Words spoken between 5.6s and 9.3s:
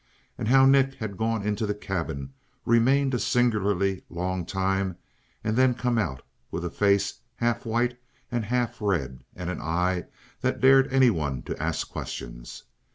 come out, with a face half white and half red